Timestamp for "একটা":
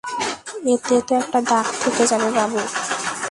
1.15-1.39